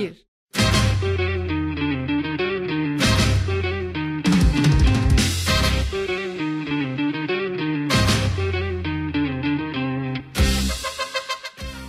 [0.00, 0.26] Bir.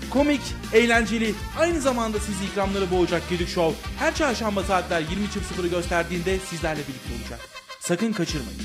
[0.09, 0.41] Komik,
[0.73, 7.13] eğlenceli, aynı zamanda sizi ikramları boğacak Gedik Show her çarşamba saatler 20.00'ı gösterdiğinde sizlerle birlikte
[7.21, 7.39] olacak.
[7.79, 8.59] Sakın kaçırmayın.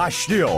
[0.00, 0.50] Başlıyor.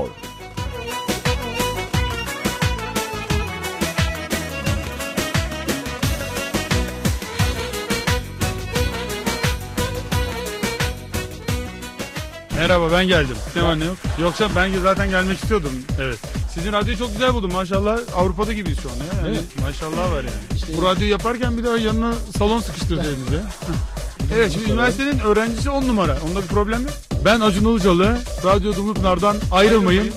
[12.57, 13.37] Merhaba ben geldim.
[13.57, 13.97] Ne yok?
[14.21, 15.71] Yoksa ben zaten gelmek istiyordum.
[16.01, 16.19] Evet.
[16.55, 17.99] Sizin radyoyu çok güzel buldum maşallah.
[18.17, 19.29] Avrupa'da gibiyiz şu an ya.
[19.29, 20.77] Yani maşallah var yani.
[20.77, 23.41] Bu radyoyu yaparken bir daha yanına salon sıkıştırsaydınız ya.
[24.35, 26.19] evet şimdi üniversitenin öğrencisi on numara.
[26.31, 27.12] Onda bir problem yok.
[27.25, 28.19] Ben Acun Ilıcalı.
[28.45, 30.11] Radyo Dumlupınar'dan ayrılmayın.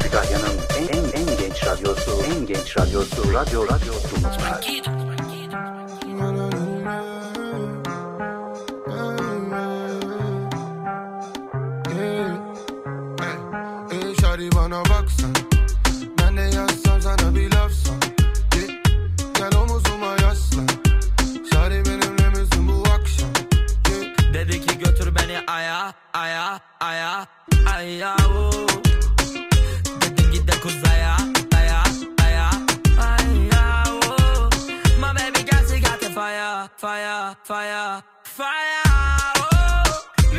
[0.00, 0.44] Kütahya'nın
[0.78, 4.97] en, en, en genç radyosu, en genç radyosu, radyo, radyo Dumlupınar.
[26.88, 27.12] Aya
[27.74, 28.66] aya oo.
[30.00, 31.14] Dedim git de kuzaya
[31.58, 31.80] aya
[32.26, 32.46] aya
[33.08, 34.48] aya oo.
[35.00, 38.02] My baby got she got the fire fire fire
[38.36, 38.82] fire
[39.52, 39.88] oh.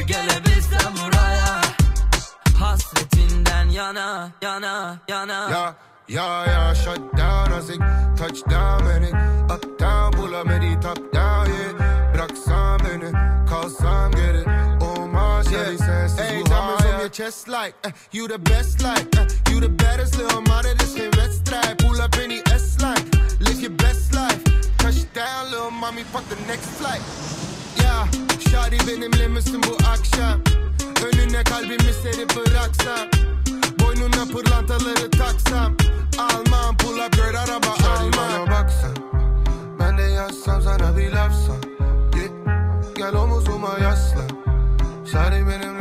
[0.09, 1.51] Gelebilsem buraya
[2.61, 4.73] Hasretinden yana yana
[5.07, 5.39] yana.
[5.55, 5.63] Ya
[6.07, 7.81] ya ya shut down azık
[8.17, 9.11] Touchdown beni
[9.53, 11.73] Up down bulamedi top down yeah.
[12.13, 13.09] Bıraksan beni
[13.49, 14.43] kalsam geri
[17.09, 20.93] your chest like uh, You the best like uh, You the baddest little mother this
[20.93, 21.77] can't red stripe.
[21.79, 23.03] Pull up any S-line
[23.39, 24.43] Live your best life.
[24.77, 27.01] Touchdown little mommy fuck the next flight.
[27.81, 28.07] Ya
[28.51, 30.41] Şadi benimle misin bu akşam
[31.05, 33.07] Önüne kalbimi serip bıraksam
[33.79, 35.77] Boynuna pırlantaları taksam
[36.17, 38.95] Almam pull up girl araba almam bana baksan
[39.79, 41.61] Ben de yazsam sana bir laf san
[42.11, 42.31] Git
[42.95, 44.29] gel omuzuma yaslan
[45.11, 45.78] Şadi benimle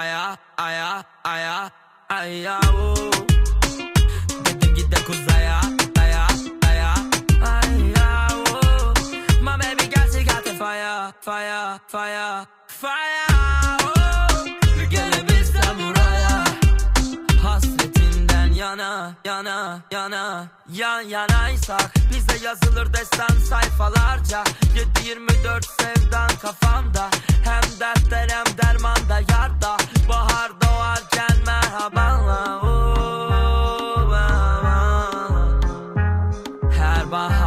[0.00, 0.88] aya aya
[1.24, 1.54] aya
[2.18, 2.56] aya.
[4.44, 5.58] Dedim git de kuzaya
[6.02, 6.24] aya
[6.70, 6.90] aya
[7.52, 8.08] aya.
[9.46, 13.26] My baby got she got the fire fire fire fire
[17.44, 20.48] Hasretinden yana yana yana
[20.78, 21.90] Yan yanaysak
[22.42, 24.44] yazılır destan sayfalarca.
[25.04, 27.10] 7-24 sevdan kafamda.
[27.44, 29.76] Hem dertler hem dermanda yarda.
[30.08, 35.60] Bahar doğarken merhabalar oh, merhaba.
[36.78, 37.41] Her baharda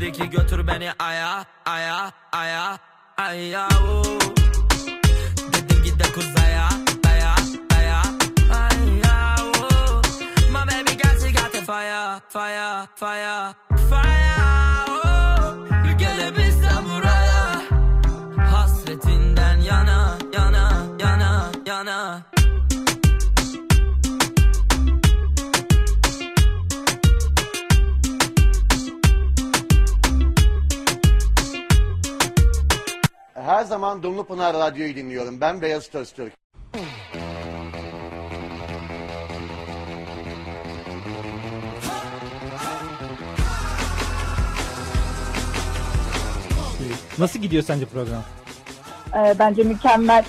[0.00, 2.78] Dedi ki götür beni aya aya aya
[3.16, 3.68] aya.
[5.52, 6.68] Dedim git de kuzaya
[7.04, 7.34] aya
[7.76, 8.02] aya
[8.52, 9.36] aya.
[10.52, 13.54] My baby got she got the fire fire fire
[13.90, 14.19] fire
[33.50, 35.40] Her zaman Dumlupınar Radyo'yu dinliyorum.
[35.40, 36.32] Ben Beyaz Öztürk.
[47.18, 48.22] Nasıl gidiyor sence program?
[49.16, 50.24] Ee, bence mükemmel.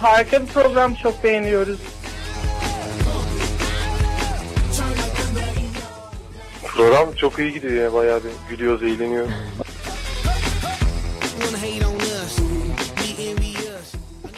[0.00, 1.95] Harika bir program çok beğeniyoruz.
[6.76, 9.30] Program çok iyi gidiyor ya bayağı bir gülüyoruz, eğleniyoruz.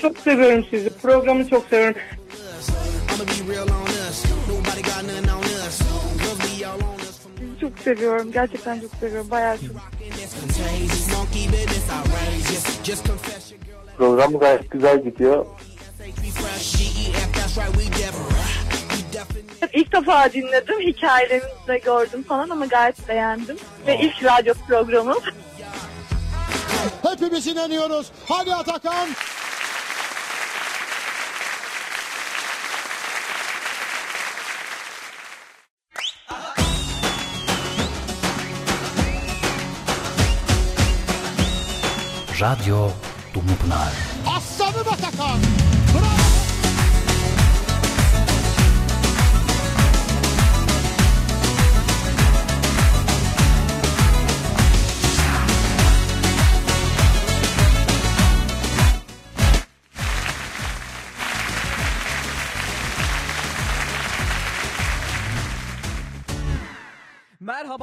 [0.03, 0.91] Çok seviyorum sizi.
[0.91, 1.97] Programı çok seviyorum.
[7.39, 8.33] Sizi çok seviyorum.
[8.33, 9.31] Gerçekten çok seviyorum.
[9.31, 9.77] Bayağı çok.
[13.99, 15.47] Program gayet güzel gidiyor.
[19.73, 20.81] İlk defa dinledim.
[20.81, 23.57] Hikayelerinizi de gördüm falan ama gayet beğendim.
[23.87, 25.19] Ve ilk radyo programım.
[27.03, 28.13] Hepimiz inanıyoruz.
[28.29, 29.09] Hadi Atakan.
[42.41, 42.91] Radyo
[43.35, 43.93] Dumlupınar.
[44.37, 45.39] Aslanım Atakan.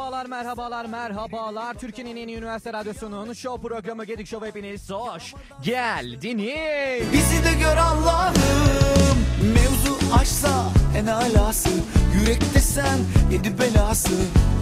[0.06, 1.74] Merhabalar, merhabalar, merhabalar.
[1.74, 7.14] Türkiye'nin en iyi üniversite radyosunun show programı Gedik Show hepiniz hoş geldiniz.
[7.14, 9.18] Bizi de gör Allah'ım
[9.54, 11.70] Mevzu aşsa en alası
[12.14, 12.98] Yürekte sen
[13.32, 14.14] yedi belası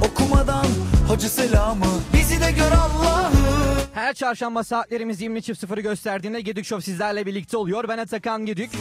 [0.10, 0.66] Okumadan
[1.08, 3.34] hacı selamı Bizi de gör Allah'ım
[3.94, 7.88] Her çarşamba saatlerimiz 20.00'ı gösterdiğinde Gedik Show sizlerle birlikte oluyor.
[7.88, 8.72] Ben Atakan Gedik.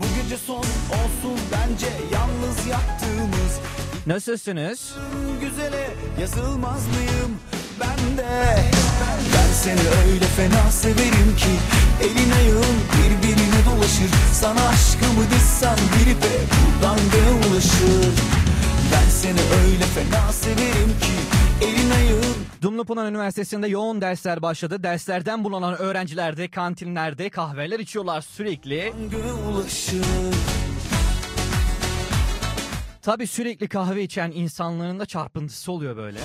[0.00, 3.41] Bu gece son olsun bence Yalnız yattığımız
[4.06, 4.94] Nasılsınız?
[5.40, 5.90] Güzele
[6.20, 7.38] yazılmaz mıyım
[7.80, 8.56] ben de
[9.34, 11.52] Ben seni öyle fena severim ki
[12.00, 16.98] Elin ayağın birbirine dolaşır Sana aşkımı dizsem biri de buradan
[17.50, 18.14] ulaşır
[18.92, 21.42] Ben seni öyle fena severim ki
[22.62, 24.82] Dumlupınar Üniversitesi'nde yoğun dersler başladı.
[24.82, 28.92] Derslerden bulunan öğrenciler de kantinlerde kahveler içiyorlar sürekli.
[29.48, 30.04] ulaşır
[33.02, 36.20] Tabi sürekli kahve içen insanların da çarpıntısı oluyor böyle.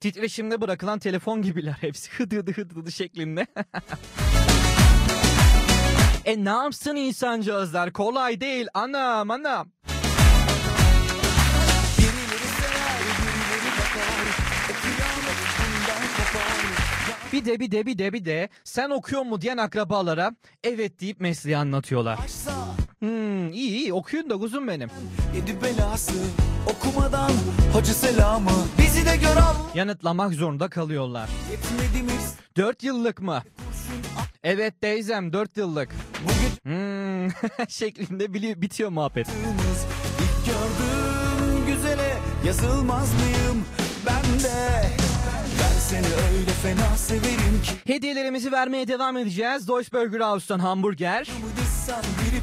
[0.00, 3.46] Titreşimde bırakılan telefon gibiler hepsi hıdı hıdı hıdı hıdı şeklinde.
[6.24, 9.72] e ne yapsın insancağızlar kolay değil anam anam.
[17.32, 20.32] Bir de bir de bir de bir de sen okuyor mu diyen akrabalara
[20.64, 22.18] evet deyip mesleği anlatıyorlar.
[22.98, 24.90] Hmm, iyi iyi okuyun da kuzum benim.
[25.36, 26.12] Yedi belası
[26.66, 27.30] okumadan
[27.72, 29.36] hacı selamı Bizi de gör
[29.74, 31.28] Yanıtlamak zorunda kalıyorlar.
[31.50, 33.42] Yetmediğimiz 4 yıllık mı?
[34.44, 35.88] Evet teyzem 4 yıllık.
[36.62, 37.28] Hmm,
[37.68, 39.26] şeklinde bili- bitiyor muhabbet.
[39.28, 43.64] ilk gördüğüm güzele yazılmaz mıyım
[44.06, 44.82] ben de
[45.60, 49.68] Ben seni öyle fena severim ki Hediyelerimizi vermeye devam edeceğiz.
[49.68, 51.28] Deutsche Burger House'tan hamburger.
[51.60, 52.40] Dizsem biri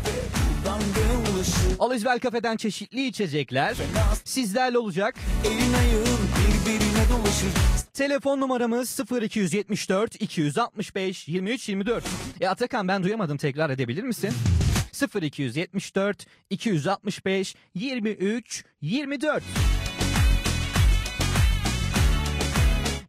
[0.72, 3.76] ulaşır Alizbel Kafe'den çeşitli içecekler.
[4.24, 5.16] Sizlerle olacak.
[5.46, 7.50] Elin ayağın birbirine dolaşır
[7.94, 12.04] Telefon numaramız 0274 265 23 24.
[12.42, 14.32] E Atakan ben duyamadım tekrar edebilir misin?
[15.22, 19.44] 0274 265 23 24.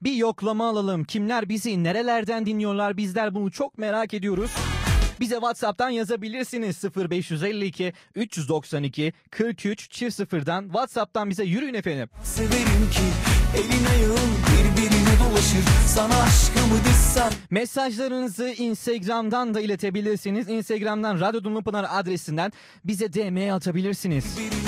[0.02, 1.04] Bir yoklama alalım.
[1.04, 2.96] Kimler bizi nerelerden dinliyorlar?
[2.96, 4.50] Bizler bunu çok merak ediyoruz.
[5.20, 12.08] Bize WhatsApp'tan yazabilirsiniz 0552 392 43 çift sıfırdan WhatsApp'tan bize yürüyün efendim.
[12.22, 13.02] Severim ki
[13.56, 20.48] elin ayağın birbirine dolaşır Sana aşkımı dizsem Mesajlarınızı Instagram'dan da iletebilirsiniz.
[20.48, 22.52] Instagram'dan Radyo Dumlupınar adresinden
[22.84, 24.24] bize DM atabilirsiniz.
[24.38, 24.65] birbirine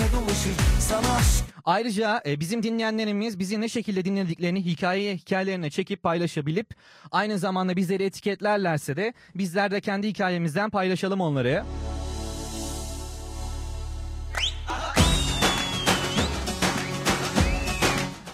[1.64, 6.74] Ayrıca e, bizim dinleyenlerimiz bizi ne şekilde dinlediklerini hikayeye hikayelerine çekip paylaşabilip
[7.10, 11.64] aynı zamanda bizleri etiketlerlerse de bizler de kendi hikayemizden paylaşalım onları.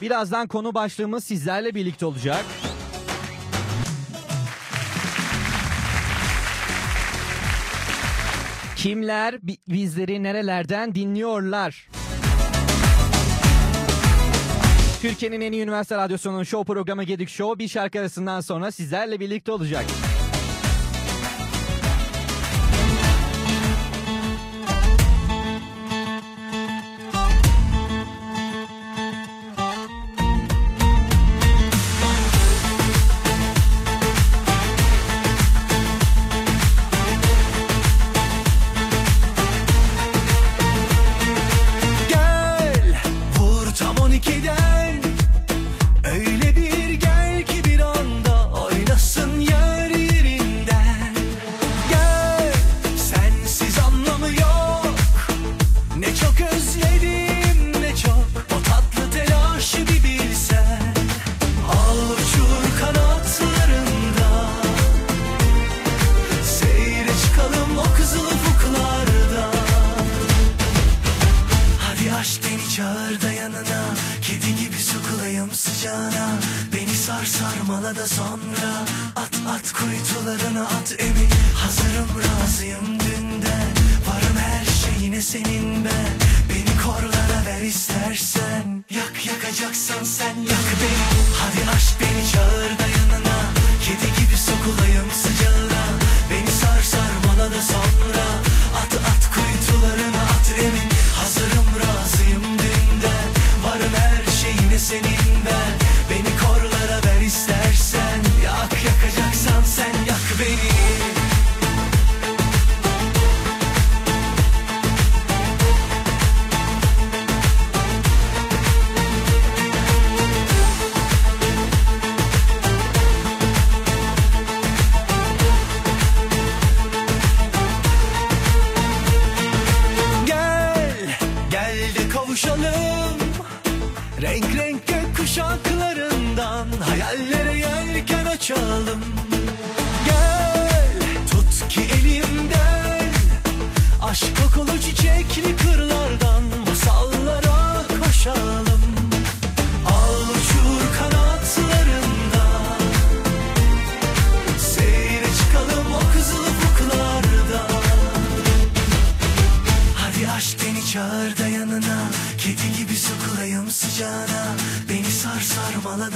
[0.02, 2.44] Birazdan konu başlığımız sizlerle birlikte olacak.
[8.76, 11.88] Kimler bi- bizleri nerelerden dinliyorlar?
[15.04, 19.52] Türkiye'nin en iyi üniversite radyosunun show programı Gedik Show bir şarkı arasından sonra sizlerle birlikte
[19.52, 19.84] olacak.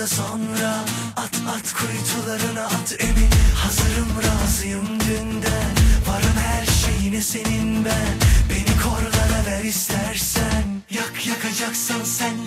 [0.08, 0.84] sonra
[1.16, 8.14] At at kuytularına at emin Hazırım razıyım dünden Varım her şeyine senin ben.
[8.50, 10.64] Beni korlara ver istersen.
[10.90, 12.37] Yak yakacaksan sen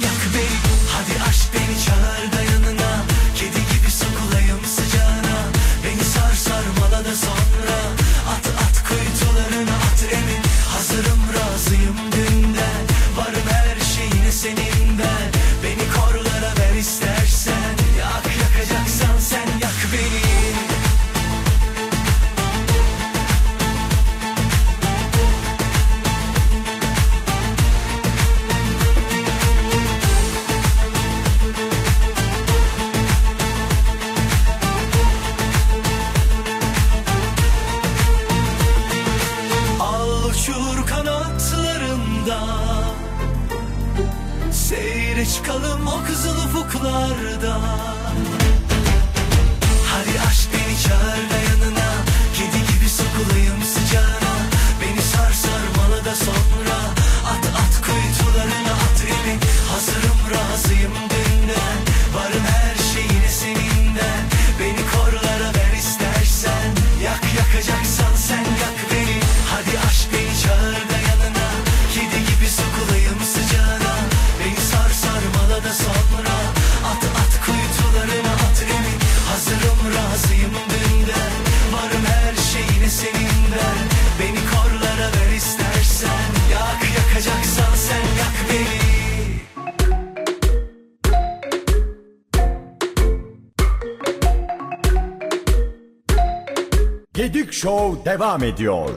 [97.61, 98.89] Show devam ediyor.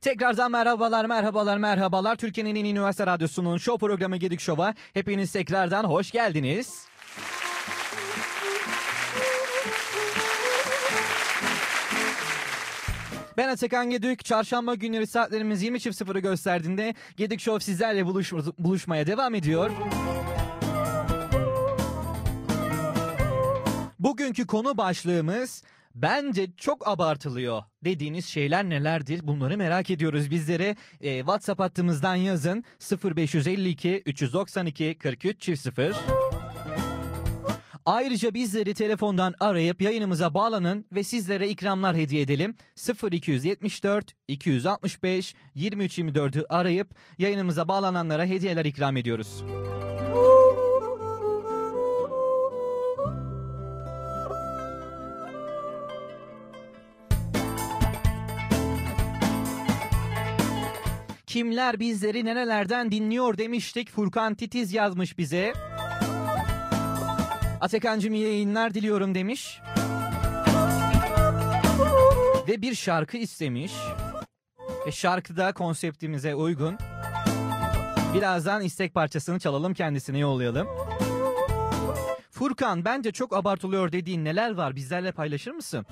[0.00, 2.16] Tekrardan merhabalar, merhabalar, merhabalar.
[2.16, 6.91] Türkiye'nin en üniversite radyosunun show programı Gedik Show'a hepiniz tekrardan hoş geldiniz.
[13.36, 14.24] Ben Atakan Gedik.
[14.24, 19.70] Çarşamba günleri saatlerimiz 20.00'ı gösterdiğinde Gedik Show sizlerle buluş buluşmaya devam ediyor.
[23.98, 25.62] Bugünkü konu başlığımız
[25.94, 29.26] bence çok abartılıyor dediğiniz şeyler nelerdir?
[29.26, 30.30] Bunları merak ediyoruz.
[30.30, 32.64] Bizlere e, WhatsApp hattımızdan yazın
[33.16, 36.21] 0552 392 43 çift 0.
[37.86, 42.54] Ayrıca bizleri telefondan arayıp yayınımıza bağlanın ve sizlere ikramlar hediye edelim.
[43.12, 49.44] 0274 265 2324'ü arayıp yayınımıza bağlananlara hediyeler ikram ediyoruz.
[61.26, 63.90] Kimler bizleri nerelerden dinliyor demiştik.
[63.90, 65.71] Furkan Titiz yazmış bize.
[67.62, 69.60] Atakan'cım iyi yayınlar diliyorum demiş.
[72.48, 73.72] Ve bir şarkı istemiş.
[74.86, 76.78] Ve şarkı da konseptimize uygun.
[78.14, 80.68] Birazdan istek parçasını çalalım kendisine yollayalım.
[82.30, 85.86] Furkan bence çok abartılıyor dediğin neler var bizlerle paylaşır mısın?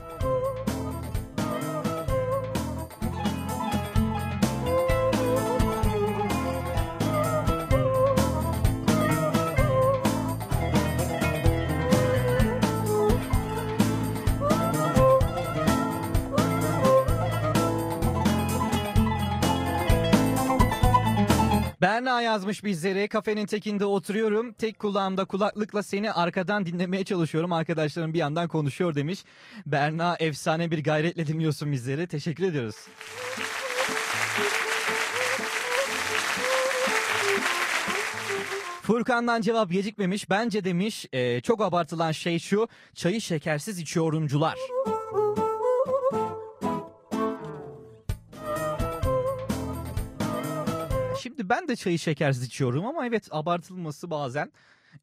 [21.80, 23.08] Berna yazmış bizlere.
[23.08, 24.52] Kafenin tekinde oturuyorum.
[24.52, 27.52] Tek kulağımda kulaklıkla seni arkadan dinlemeye çalışıyorum.
[27.52, 29.24] Arkadaşlarım bir yandan konuşuyor demiş.
[29.66, 32.06] Berna efsane bir gayretle dinliyorsun bizleri.
[32.06, 32.76] Teşekkür ediyoruz.
[38.82, 40.30] Furkan'dan cevap gecikmemiş.
[40.30, 42.68] Bence demiş e, çok abartılan şey şu.
[42.94, 44.54] Çayı şekersiz içiyorumcular.
[51.22, 54.52] Şimdi ben de çayı şekersiz içiyorum ama evet abartılması bazen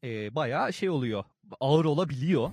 [0.04, 1.24] e, bayağı şey oluyor.
[1.60, 2.50] Ağır olabiliyor.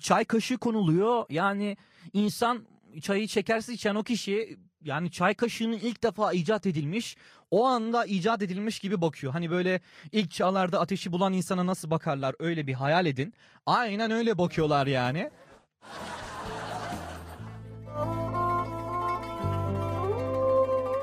[0.00, 1.24] Çay kaşığı konuluyor.
[1.30, 1.76] Yani
[2.12, 2.66] insan
[3.02, 7.16] çayı şekersiz içen o kişi yani çay kaşığının ilk defa icat edilmiş
[7.50, 9.32] o anda icat edilmiş gibi bakıyor.
[9.32, 9.80] Hani böyle
[10.12, 13.34] ilk çağlarda ateşi bulan insana nasıl bakarlar öyle bir hayal edin.
[13.66, 15.30] Aynen öyle bakıyorlar yani.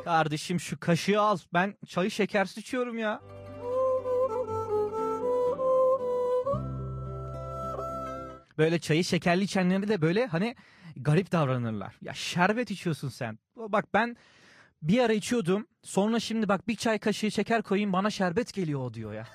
[0.07, 1.37] Kardeşim şu kaşığı al.
[1.53, 3.21] Ben çayı şekersiz içiyorum ya.
[8.57, 10.55] Böyle çayı şekerli içenleri de böyle hani
[10.95, 11.95] garip davranırlar.
[12.01, 13.39] Ya şerbet içiyorsun sen.
[13.55, 14.17] Bak ben
[14.81, 15.67] bir ara içiyordum.
[15.83, 19.27] Sonra şimdi bak bir çay kaşığı şeker koyayım bana şerbet geliyor o diyor ya.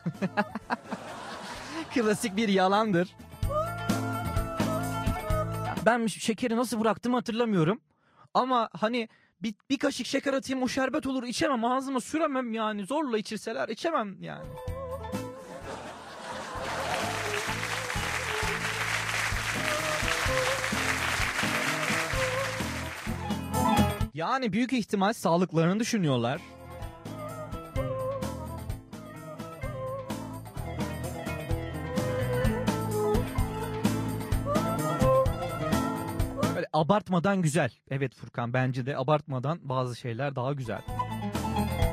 [1.95, 3.17] Klasik bir yalandır.
[5.87, 7.81] Ben şekeri nasıl bıraktım hatırlamıyorum.
[8.35, 9.09] Ama hani
[9.43, 14.23] bir, bir kaşık şeker atayım o şerbet olur içemem ağzıma süremem yani zorla içirseler içemem
[14.23, 14.47] yani.
[24.15, 26.41] Yani büyük ihtimal sağlıklarını düşünüyorlar.
[36.73, 37.71] Abartmadan güzel.
[37.91, 40.83] Evet Furkan bence de abartmadan bazı şeyler daha güzel.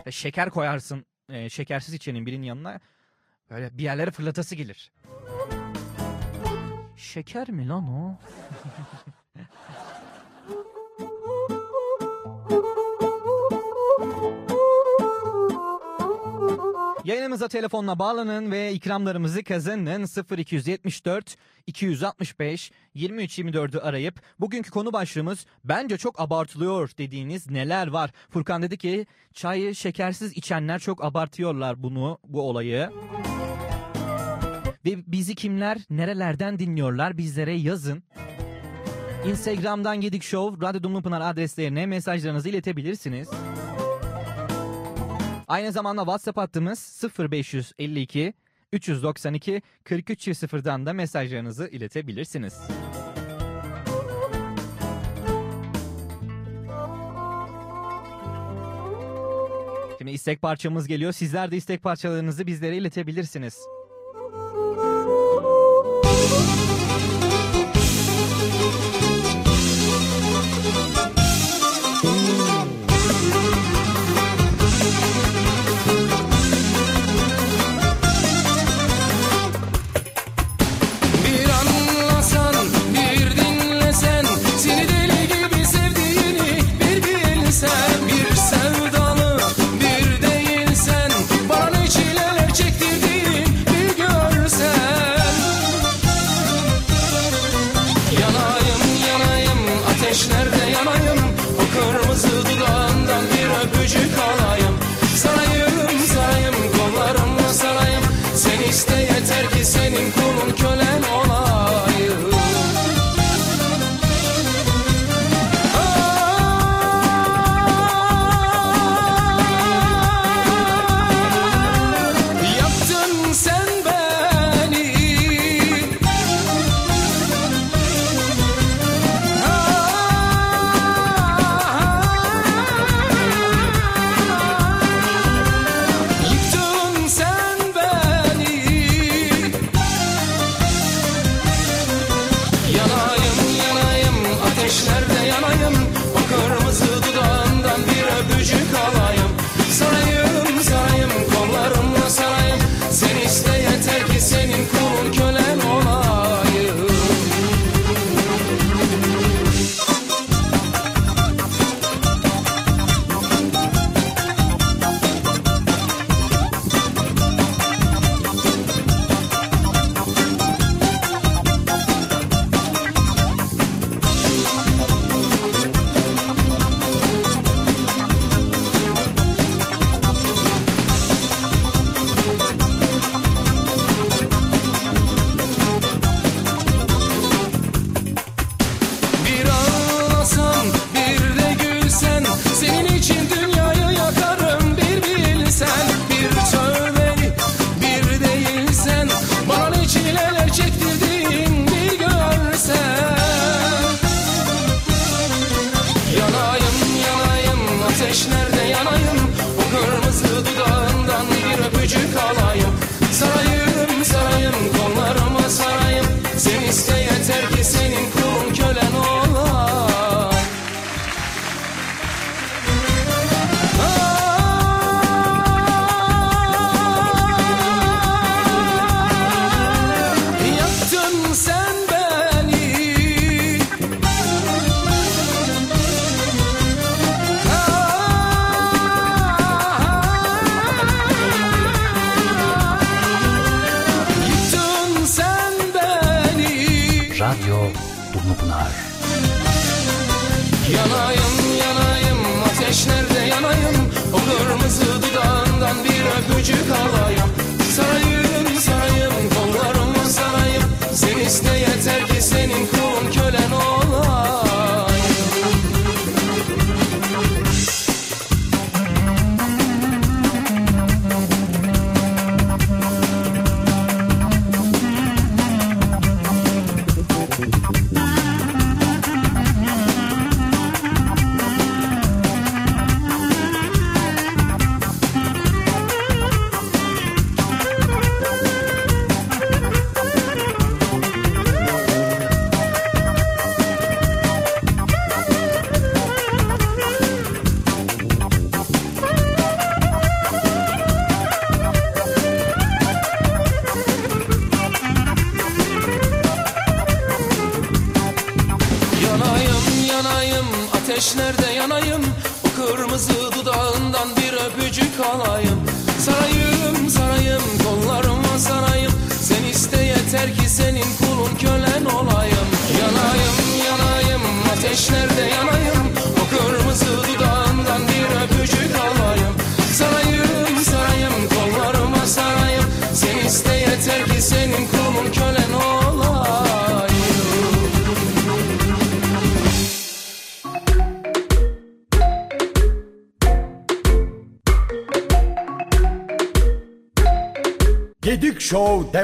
[0.07, 2.79] Ve şeker koyarsın e, şekersiz içenin birinin yanına
[3.49, 4.91] böyle bir yerlere fırlatası gelir.
[6.95, 8.17] Şeker mi lan o?
[17.05, 20.07] Yayınımıza telefonla bağlanın ve ikramlarımızı kazanın
[20.37, 21.35] 0274
[21.67, 28.11] 265 2324'ü arayıp bugünkü konu başlığımız bence çok abartılıyor dediğiniz neler var?
[28.29, 32.89] Furkan dedi ki çayı şekersiz içenler çok abartıyorlar bunu bu olayı.
[34.85, 38.03] Ve bizi kimler nerelerden dinliyorlar bizlere yazın.
[39.27, 43.29] Instagram'dan Gedik Show, Radyo Dumlupınar adreslerine mesajlarınızı iletebilirsiniz.
[45.49, 48.33] Aynı zamanda WhatsApp hattımız 0552
[48.73, 52.53] 392 43 0'dan da mesajlarınızı iletebilirsiniz.
[59.97, 61.11] Şimdi istek parçamız geliyor.
[61.11, 63.59] Sizler de istek parçalarınızı bizlere iletebilirsiniz.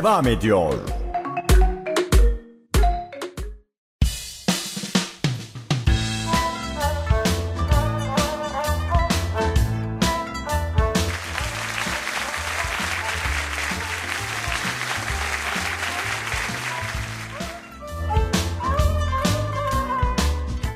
[0.06, 0.74] Devam ediyor.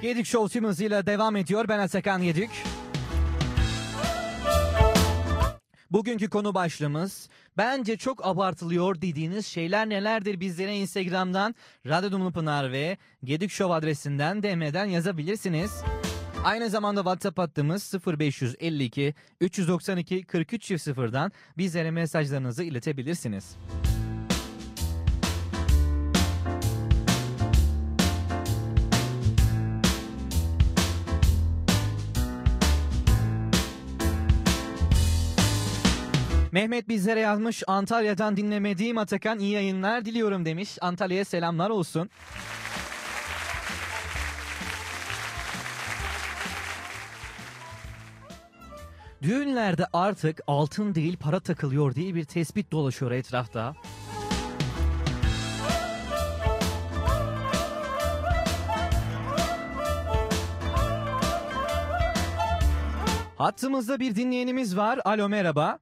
[0.02, 1.68] Gedik Show tüm hızıyla devam ediyor.
[1.68, 2.50] Ben Atakan Gedik.
[5.92, 11.56] Bugünkü konu başlığımız bence çok abartılıyor dediğiniz şeyler nelerdir bizlere Instagram'dan
[11.88, 12.34] Radyo Dumlu
[12.72, 15.72] ve Gedik Show adresinden DM'den yazabilirsiniz.
[16.44, 23.56] Aynı zamanda WhatsApp hattımız 0552 392 43 0'dan bizlere mesajlarınızı iletebilirsiniz.
[36.52, 40.78] Mehmet bizlere yazmış Antalya'dan dinlemediğim Atakan iyi yayınlar diliyorum demiş.
[40.82, 42.10] Antalya'ya selamlar olsun.
[49.22, 53.76] Düğünlerde artık altın değil para takılıyor diye bir tespit dolaşıyor etrafta.
[63.38, 65.00] Hattımızda bir dinleyenimiz var.
[65.06, 65.80] Alo merhaba.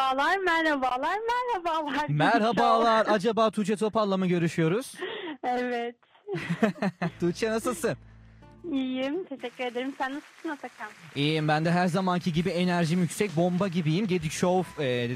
[0.00, 2.08] Merhabalar, merhabalar, merhabalar.
[2.08, 3.06] Merhabalar.
[3.08, 4.94] Acaba Tuğçe Topal'la mı görüşüyoruz?
[5.44, 5.96] Evet.
[7.20, 7.96] Tuğçe nasılsın?
[8.72, 9.24] İyiyim.
[9.24, 9.94] Teşekkür ederim.
[9.98, 10.88] Sen nasılsın Atakan?
[11.14, 14.06] İyiyim ben de her zamanki gibi enerjim yüksek bomba gibiyim.
[14.06, 15.10] Gedik Show e,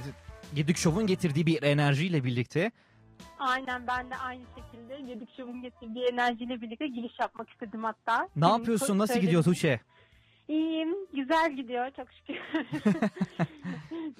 [0.55, 2.71] Gedik Show'un getirdiği bir enerjiyle birlikte.
[3.39, 8.29] Aynen ben de aynı şekilde Gedik Show'un getirdiği enerjiyle birlikte giriş yapmak istedim hatta.
[8.37, 8.99] Ne Senin yapıyorsun?
[8.99, 9.81] Nasıl gidiyor Tuğçe?
[10.49, 10.89] İyiyim.
[11.15, 12.37] Güzel gidiyor çok şükür.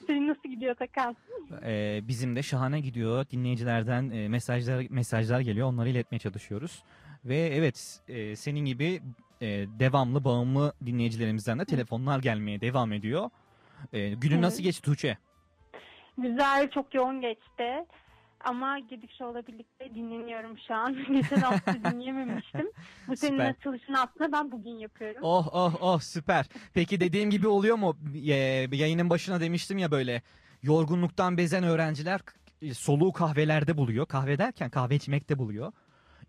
[0.07, 1.17] Senin nasıl gidiyor Atakan?
[1.63, 3.27] Ee, bizim de şahane gidiyor.
[3.31, 5.69] Dinleyicilerden e, mesajlar mesajlar geliyor.
[5.69, 6.83] Onları iletmeye çalışıyoruz.
[7.25, 9.01] Ve evet e, senin gibi
[9.41, 9.47] e,
[9.79, 13.31] devamlı bağımlı dinleyicilerimizden de telefonlar gelmeye devam ediyor.
[13.93, 15.19] E, günün nasıl geçti Tuğçe?
[16.19, 17.85] Güzel, çok yoğun geçti.
[18.45, 20.97] Ama Gedik Show'la birlikte dinleniyorum şu an.
[21.13, 22.71] Geçen hafta dinleyememiştim.
[23.09, 23.51] Bu senin Süper.
[23.51, 25.21] açılışını aslında ben bugün yapıyorum.
[25.23, 26.47] Oh oh oh süper.
[26.75, 27.97] Peki dediğim gibi oluyor mu?
[28.73, 30.23] Yayının başına demiştim ya böyle
[30.63, 32.21] yorgunluktan bezen öğrenciler
[32.63, 34.07] e, soluğu kahvelerde buluyor.
[34.07, 35.73] Kahve derken kahve içmekte buluyor.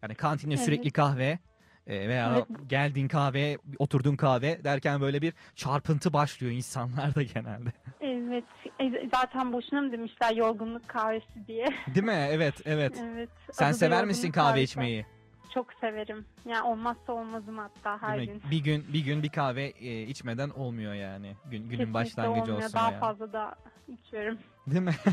[0.02, 0.66] Yani kantinde Evet.
[0.66, 1.40] sürekli kahve
[1.88, 2.46] e, veya Evet.
[2.70, 7.72] geldiğin kahve, oturduğun kahve derken böyle bir çarpıntı başlıyor insanlarda genelde.
[8.02, 8.44] Evet.
[8.80, 11.66] E, Zaten boşuna mı demişler yorgunluk kahvesi diye.
[11.96, 12.28] Değil mi?
[12.32, 13.04] Evet, evet.
[13.14, 13.30] Evet.
[13.52, 14.64] Sen sever misin kahve kahvesi.
[14.64, 15.06] içmeyi?
[15.54, 16.26] Çok severim.
[16.46, 18.40] Yani olmazsa olmazım hatta her Değil mi?
[18.42, 18.52] gün.
[18.52, 21.36] Bir gün bir gün bir kahve e, içmeden olmuyor yani.
[21.46, 22.58] Gün, günün Kesinlikle başlangıcı olmuyor.
[22.58, 23.00] olsun Daha ya.
[23.00, 23.56] fazla da
[23.88, 24.38] içiyorum.
[24.68, 24.96] Değil mi?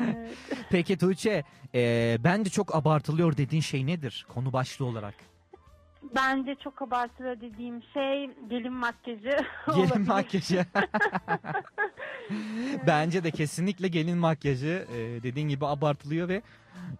[0.00, 0.36] Evet.
[0.70, 5.14] Peki Tuğçe, e, bence çok abartılıyor dediğin şey nedir konu başlığı olarak?
[6.14, 9.36] Bence çok abartılı dediğim şey gelin makyajı.
[9.76, 10.66] Gelin makyajı.
[12.86, 16.42] Bence de kesinlikle gelin makyajı e, dediğin gibi abartılıyor ve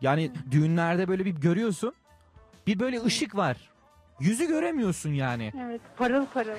[0.01, 1.95] yani düğünlerde böyle bir görüyorsun.
[2.67, 3.57] Bir böyle ışık var.
[4.21, 5.53] yüzü göremiyorsun yani.
[5.61, 6.57] Evet parıl parıl.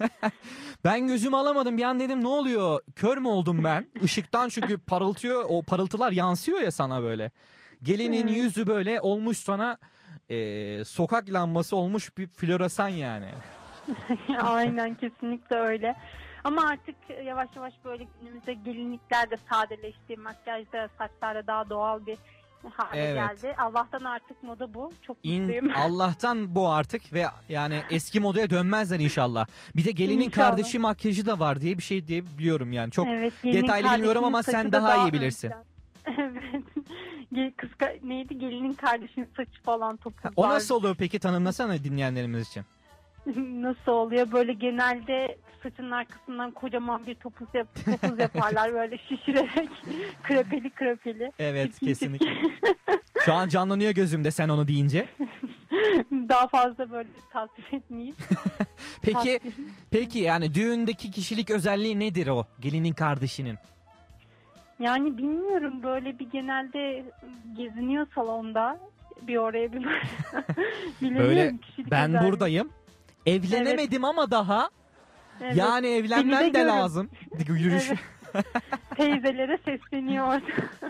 [0.84, 3.86] Ben gözümü alamadım bir an dedim ne oluyor kör mü oldum ben?
[4.02, 7.30] Işıktan çünkü parıltıyor o parıltılar yansıyor ya sana böyle.
[7.82, 9.78] Gelinin yüzü böyle olmuş sana
[10.30, 13.28] e, sokak lambası olmuş bir floresan yani.
[14.42, 15.96] Aynen kesinlikle öyle.
[16.44, 20.16] Ama artık yavaş yavaş böyle günümüzde gelinlikler de sadeleşti.
[20.16, 22.18] Makyajda saçlarda daha doğal bir
[22.72, 23.14] hale Evet.
[23.16, 23.54] geldi.
[23.58, 24.92] Allah'tan artık moda bu.
[25.02, 25.70] Çok İn, mutluyum.
[25.76, 29.46] Allah'tan bu artık ve yani eski modaya dönmezler inşallah.
[29.76, 30.48] Bir de gelinin İnşallah.
[30.48, 32.90] kardeşi makyajı da var diye bir şey diye biliyorum yani.
[32.90, 35.52] Çok Evet, detaylı bilmiyorum ama sen daha, daha iyi bilirsin.
[36.18, 36.64] Evet.
[37.32, 40.32] Gel- Kız ka- neydi gelinin kardeşinin saçı falan topuzlar.
[40.36, 42.62] O nasıl oluyor peki tanımlasana dinleyenlerimiz için.
[43.62, 44.32] Nasıl oluyor?
[44.32, 49.68] Böyle genelde saçın arkasından kocaman bir topuz, yap topuz yaparlar böyle şişirerek
[50.22, 51.32] krepeli krepeli.
[51.38, 52.30] Evet kesinlikle.
[53.24, 55.08] Şu an canlanıyor gözümde sen onu deyince.
[56.12, 58.14] Daha fazla böyle tasvir etmeyeyim.
[59.02, 59.40] Peki
[59.90, 63.58] peki yani düğündeki kişilik özelliği nedir o gelinin kardeşinin?
[64.80, 67.04] Yani bilmiyorum böyle bir genelde
[67.56, 68.78] geziniyor salonda.
[69.22, 69.86] Bir oraya bir
[71.18, 71.54] Böyle
[71.90, 72.32] ben özelliği.
[72.32, 72.70] buradayım.
[73.26, 74.70] Evlenemedim ama daha.
[75.40, 75.56] Evet.
[75.56, 76.68] Yani Beni evlenmem de görün.
[76.68, 77.10] lazım.
[77.48, 77.90] Yürüyüş.
[77.90, 78.46] Evet.
[78.96, 80.40] Teyzelere sesleniyor orada.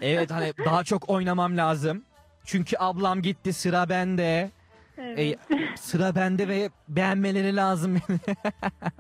[0.01, 2.03] Evet hani daha çok oynamam lazım.
[2.45, 4.51] Çünkü ablam gitti sıra bende.
[4.99, 5.39] Evet.
[5.51, 8.19] E, sıra bende ve beğenmeleri lazım beni.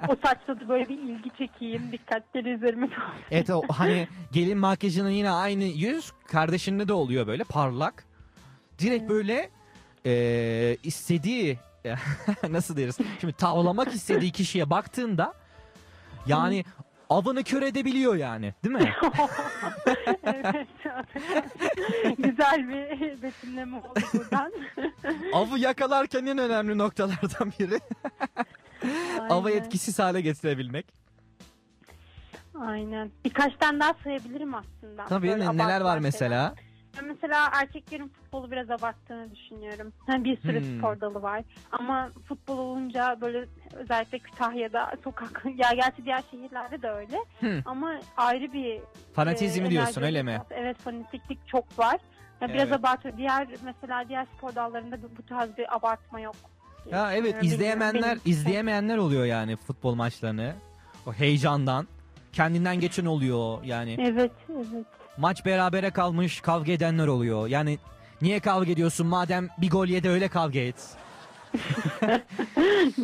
[0.09, 1.92] o saçta da böyle bir ilgi çekeyim.
[1.92, 2.88] Dikkatleri üzerime
[3.30, 8.04] evet o hani gelin makyajının yine aynı yüz kardeşinde de oluyor böyle parlak.
[8.78, 9.50] Direkt böyle
[10.06, 11.59] e, istediği
[12.48, 12.98] nasıl deriz?
[13.20, 15.35] Şimdi tavlamak istediği kişiye baktığında
[16.26, 16.64] yani
[17.11, 18.92] avını kör edebiliyor yani değil mi?
[20.25, 20.66] evet.
[22.19, 24.53] Güzel bir betimleme oldu buradan.
[25.33, 27.81] Avı yakalarken en önemli noktalardan biri.
[29.31, 29.59] Avı Aynen.
[29.59, 30.87] etkisiz hale getirebilmek.
[32.61, 33.11] Aynen.
[33.25, 35.05] Birkaç tane daha sayabilirim aslında.
[35.09, 36.55] Tabii Böyle ne- neler var abartılan mesela?
[36.98, 39.92] Ben mesela erkeklerin futbolu biraz abarttığını düşünüyorum.
[40.09, 40.78] Yani bir sürü Hmm.
[40.78, 41.42] spor dalı var.
[41.72, 47.18] Ama futbol olunca böyle özellikle Kütahya'da sokak ya gerçi diğer şehirlerde de öyle.
[47.40, 47.61] Hmm.
[47.64, 48.80] Ama ayrı bir
[49.14, 50.40] Fanatizmi e, diyorsun, öyle mi?
[50.50, 52.00] Evet fanatiklik çok var.
[52.40, 52.72] Ya biraz Evet.
[52.80, 53.16] abartı.
[53.16, 56.37] Diğer mesela diğer spor dallarında bu, tarz bir abartma yok.
[56.90, 60.54] Ya evet izleyemeyenler Bilmiyorum, benim- izleyemeyenler oluyor yani futbol maçlarını.
[61.06, 61.87] O heyecandan
[62.32, 63.96] kendinden geçen oluyor yani.
[64.00, 64.87] Evet evet.
[65.18, 67.46] Maç berabere kalmış kavga edenler oluyor.
[67.48, 67.79] Yani
[68.22, 70.76] niye kavga ediyorsun madem bir gol yedi öyle kavga et.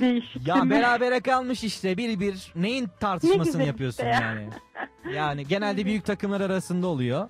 [0.00, 0.48] Değişik.
[0.48, 4.20] Ya berabere kalmış işte bir bir neyin tartışmasını güzel yapıyorsun işte ya.
[4.20, 4.48] yani.
[5.14, 7.28] Yani genelde büyük takımlar arasında oluyor.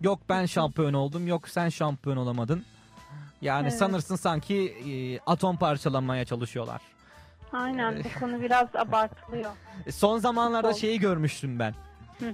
[0.00, 2.64] Yok ben şampiyon oldum yok sen şampiyon olamadın.
[3.42, 3.78] Yani Evet.
[3.78, 6.80] sanırsın sanki e, atom parçalanmaya çalışıyorlar.
[7.52, 9.50] Aynen bu konu biraz abartılıyor.
[9.90, 11.74] Son zamanlarda şeyi görmüştüm ben.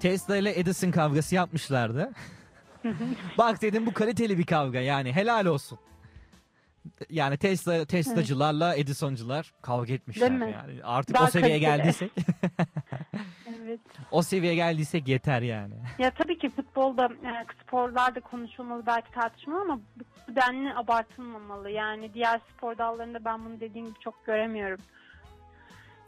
[0.00, 2.10] Tesla ile Edison kavgası yapmışlardı.
[3.38, 5.78] Bak dedim bu kaliteli bir kavga yani helal olsun.
[7.10, 10.52] Yani Tesla Tesla'cılarla Edison'cular kavga etmişler Değil mi?
[10.52, 10.84] yani.
[10.84, 11.76] Artık Daha o seviyeye kaliteli.
[11.76, 12.12] geldiysek
[13.62, 13.80] evet.
[14.10, 15.74] o seviyeye geldiysek yeter yani.
[15.98, 19.80] Ya tabii ki futbolda yani sporlarda konuşulmalı belki tartışmalı ama
[20.28, 21.70] bu denli abartılmamalı.
[21.70, 24.80] Yani diğer spor dallarında ben bunu dediğim gibi çok göremiyorum.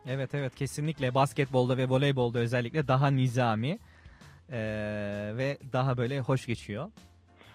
[0.06, 4.58] Evet evet kesinlikle basketbolda ve voleybolda özellikle daha nizami eee,
[5.36, 6.90] ve daha böyle hoş geçiyor.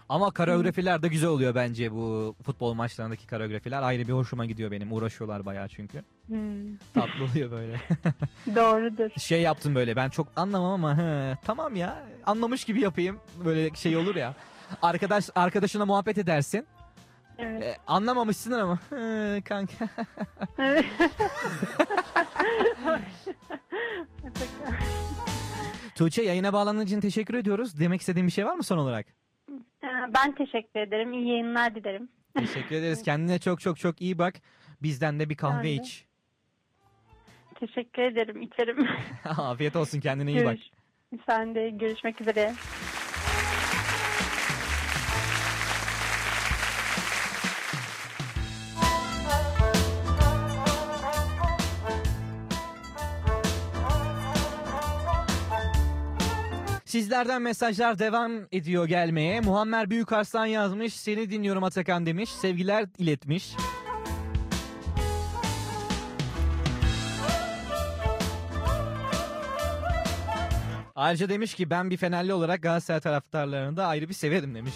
[0.09, 3.81] Ama koreografiler de güzel oluyor bence bu futbol maçlarındaki koreografiler.
[3.83, 4.91] Ayrı bir hoşuma gidiyor benim.
[4.93, 6.03] Uğraşıyorlar bayağı çünkü.
[6.27, 6.77] Hmm.
[6.93, 7.81] Tatlı oluyor böyle.
[8.55, 9.09] Doğrudur.
[9.19, 13.19] şey yaptım böyle ben çok anlamam ama he, tamam ya anlamış gibi yapayım.
[13.45, 14.33] Böyle şey olur ya.
[14.81, 16.67] Arkadaş arkadaşına muhabbet edersin.
[17.39, 17.63] Evet.
[17.63, 19.87] E, anlamamışsın ama he, kanka.
[20.57, 20.85] Evet.
[25.95, 27.79] Tuğçe yayına bağlandığın için teşekkür ediyoruz.
[27.79, 29.05] Demek istediğin bir şey var mı son olarak?
[29.83, 31.13] Ee, ben teşekkür ederim.
[31.13, 32.09] İyi yayınlar dilerim.
[32.37, 33.03] Teşekkür ederiz.
[33.03, 34.35] Kendine çok çok çok iyi bak.
[34.81, 35.73] Bizden de bir kahve de.
[35.73, 36.05] iç.
[37.59, 38.41] Teşekkür ederim.
[38.41, 38.87] İçerim.
[39.25, 40.55] Afiyet olsun kendine iyi bak.
[40.55, 40.69] Görüş-
[41.25, 42.53] Sen de görüşmek üzere.
[56.87, 59.41] Sizlerden mesajlar devam ediyor gelmeye.
[59.41, 60.93] Muammer Büyükarslan yazmış.
[60.93, 62.29] Seni dinliyorum Atakan demiş.
[62.29, 63.53] Sevgiler iletmiş.
[70.95, 74.75] Ayrıca demiş ki ben bir Fenerli olarak Galatasaray taraftarlarını da ayrı bir severim demiş.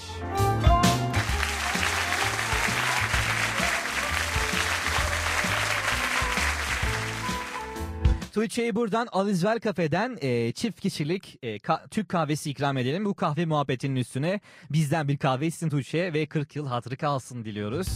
[8.32, 13.06] Tuğçe'yi buradan Alizvel Kafe'den e, çift kişilik e, ka- Türk kahvesi ikram edelim.
[13.06, 14.40] Bu kahve muhabbetinin üstüne
[14.70, 17.88] bizden bir kahve içsin Tuğçe ve 40 yıl hatırı kalsın diliyoruz.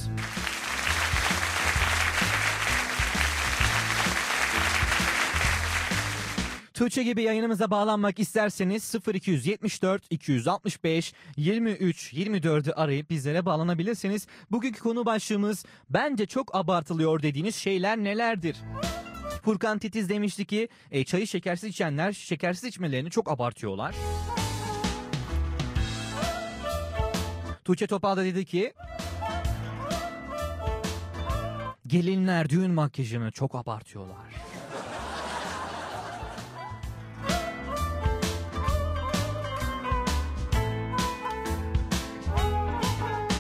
[6.74, 14.28] Tuğçe gibi yayınımıza bağlanmak isterseniz 0274 265 23 24'ü arayıp bizlere bağlanabilirsiniz.
[14.52, 18.58] Bugünkü konu başlığımız bence çok abartılıyor dediğiniz şeyler nelerdir?
[19.45, 23.95] Furkan Titiz demişti ki e, çayı şekersiz içenler şekersiz içmelerini çok abartıyorlar.
[27.65, 28.73] Tuğçe Topal da dedi ki
[31.88, 34.25] gelinler düğün makyajını çok abartıyorlar.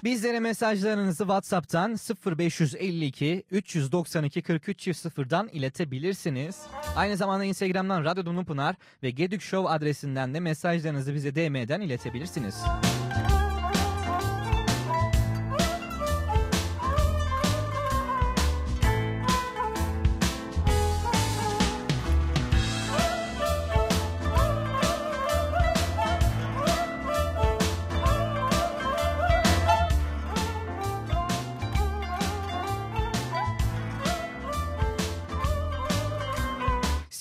[0.05, 6.61] Bizlere mesajlarınızı WhatsApp'tan 0552 392 43 0'dan iletebilirsiniz.
[6.95, 12.55] Aynı zamanda Instagram'dan Radyo Dumlu Pınar ve Gedük Show adresinden de mesajlarınızı bize DM'den iletebilirsiniz.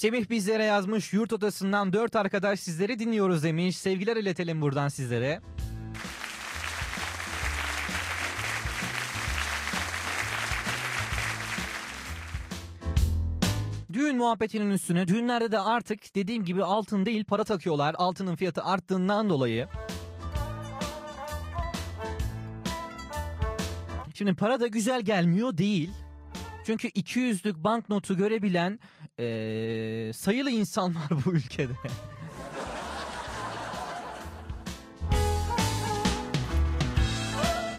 [0.04, 3.76] Semih bizlere yazmış yurt odasından dört arkadaş sizleri dinliyoruz demiş.
[3.76, 5.40] Sevgiler iletelim buradan sizlere.
[13.92, 17.94] Düğün muhabbetinin üstüne düğünlerde de artık dediğim gibi altın değil para takıyorlar.
[17.98, 19.68] Altının fiyatı arttığından dolayı.
[24.14, 25.90] Şimdi para da güzel gelmiyor değil.
[26.66, 28.78] Çünkü 200'lük banknotu görebilen
[29.18, 31.72] eee, sayılı insan var bu ülkede.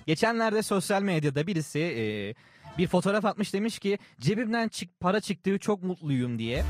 [0.07, 2.35] Geçenlerde sosyal medyada birisi eee,
[2.77, 6.63] bir fotoğraf atmış demiş ki cebimden çık para çıktığı çok mutluyum diye.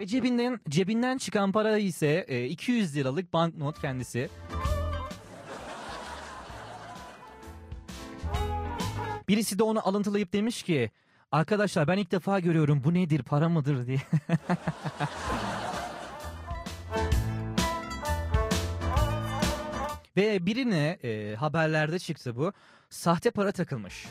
[0.00, 4.28] Ve cebinden cebinden çıkan para ise eee, 200 liralık banknot kendisi.
[9.28, 10.90] Birisi de onu alıntılayıp demiş ki
[11.32, 13.98] arkadaşlar ben ilk defa görüyorum bu nedir para mıdır diye.
[20.16, 22.52] Ve birine e, haberlerde çıktı bu
[22.90, 24.06] sahte para takılmış.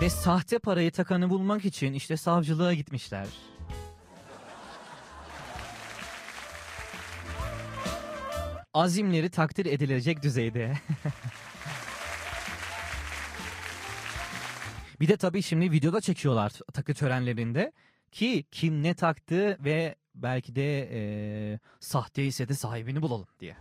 [0.00, 3.26] Ve sahte parayı takanı bulmak için işte savcılığa gitmişler.
[8.74, 10.72] Azimleri takdir edilecek düzeyde.
[15.00, 17.72] Bir de tabii şimdi videoda çekiyorlar takı törenlerinde
[18.12, 23.56] ki kim ne taktı ve belki de eee sahte ise de sahibini bulalım diye.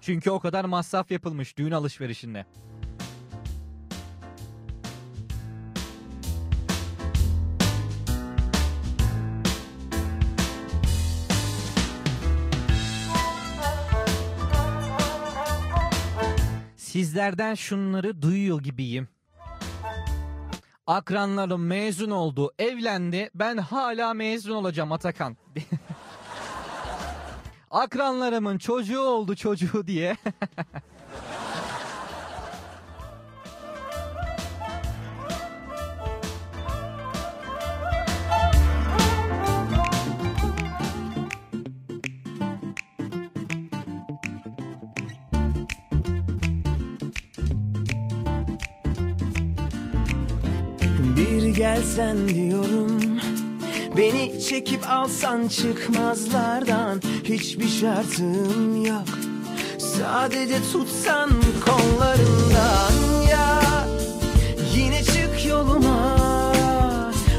[0.00, 2.46] Çünkü o kadar masraf yapılmış düğün alışverişinde.
[17.20, 19.08] Sizlerden şunları duyuyor gibiyim.
[20.86, 23.30] Akranlarım mezun oldu, evlendi.
[23.34, 25.36] Ben hala mezun olacağım Atakan.
[27.70, 30.16] Akranlarımın çocuğu oldu çocuğu diye.
[51.80, 53.00] gelsen diyorum.
[53.96, 59.08] Beni çekip alsan çıkmazlardan Hiçbir şartım yok.
[59.78, 61.30] Sadece tutsan
[61.66, 62.92] kollarından
[63.30, 63.60] Ya.
[64.76, 66.16] Yine çık yoluma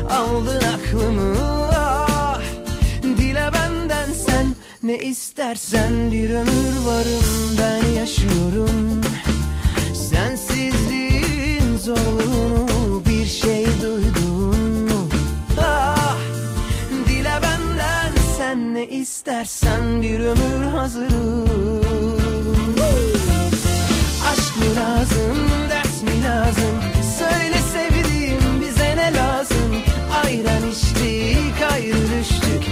[0.10, 1.36] Aldın aklımı.
[1.76, 2.42] Ah.
[3.04, 9.02] Dile benden sen ne istersen Bir ömür varım ben yaşıyorum.
[9.94, 13.61] Sensizliğin zorluğunu bir şey
[18.74, 21.46] ne istersen bir ömür hazırım.
[24.32, 25.38] Aşk mı lazım,
[25.70, 26.80] ders mi lazım?
[27.18, 29.76] Söyle sevdiğim bize ne lazım?
[30.26, 32.64] Ayran içtik, ayrı düştük.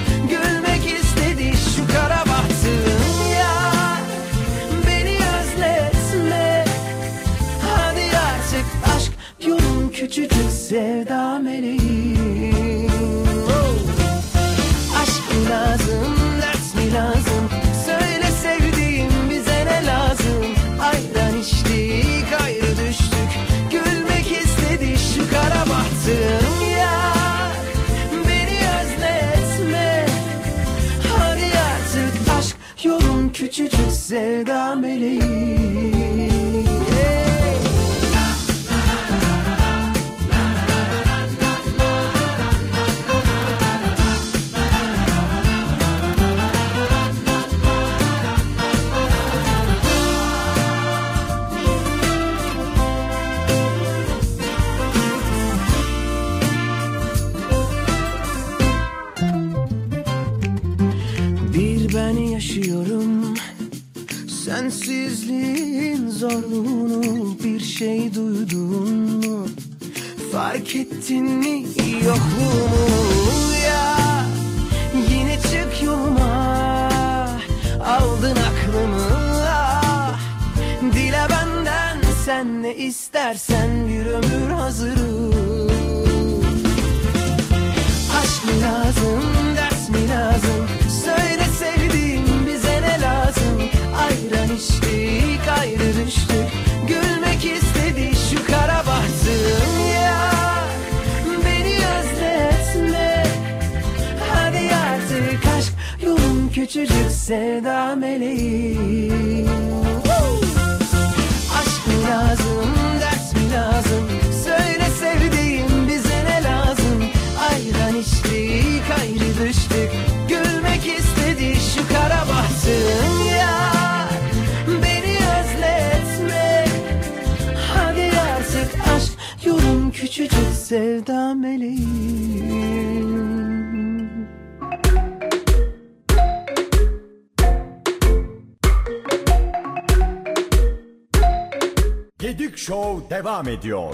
[143.19, 143.93] Devam ediyor.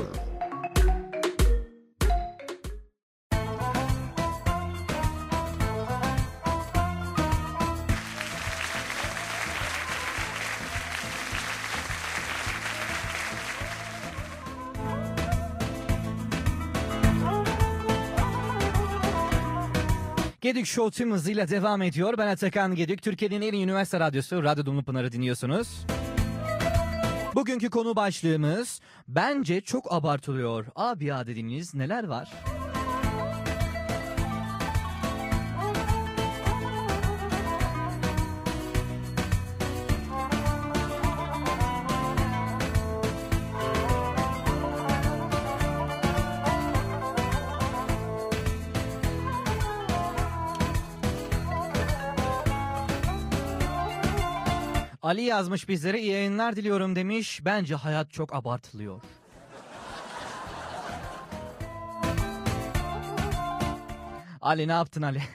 [20.41, 22.17] Gedik Show tüm hızıyla devam ediyor.
[22.17, 23.01] Ben Atakan Gedik.
[23.01, 25.85] Türkiye'nin en iyi üniversite radyosu Radyo Dumlu Pınar'ı dinliyorsunuz.
[27.35, 30.65] Bugünkü konu başlığımız bence çok abartılıyor.
[30.75, 32.31] Abi ya dediğiniz neler var?
[55.05, 57.41] Ali yazmış bizlere iyi yayınlar diliyorum demiş.
[57.45, 59.01] Bence hayat çok abartılıyor.
[64.41, 65.21] Ali ne yaptın Ali?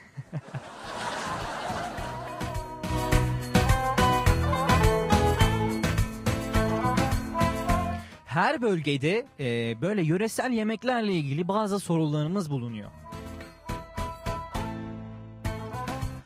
[8.25, 12.91] Her bölgede e, böyle yöresel yemeklerle ilgili bazı sorularımız bulunuyor.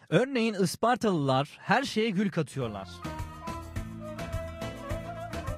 [0.09, 2.89] Örneğin Ispartalılar her şeye gül katıyorlar.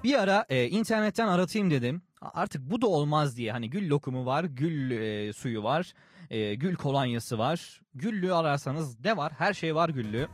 [0.08, 2.02] Bir ara e, internetten aratayım dedim.
[2.22, 5.94] Artık bu da olmaz diye hani gül lokumu var, gül e, suyu var,
[6.30, 7.82] e, gül kolonyası var.
[7.96, 9.34] Güllü ararsanız ne var?
[9.38, 10.28] Her şey var güllü.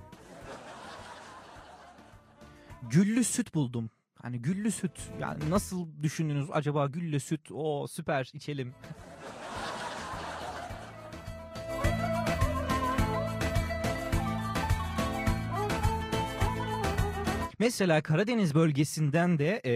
[2.81, 3.89] Güllü süt buldum.
[4.21, 4.99] Hani güllü süt.
[5.19, 7.51] Yani nasıl düşündünüz acaba güllü süt?
[7.51, 8.73] O süper içelim.
[17.63, 19.73] Mesela Karadeniz bölgesinden de e,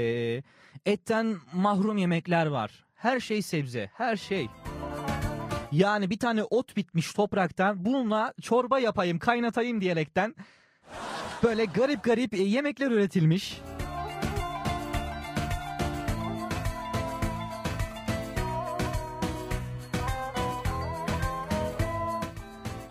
[0.86, 2.86] etten mahrum yemekler var.
[2.96, 4.48] Her şey sebze, her şey.
[5.72, 10.36] Yani bir tane ot bitmiş topraktan bununla çorba yapayım, kaynatayım diyerekten
[11.44, 13.62] böyle garip garip yemekler üretilmiş.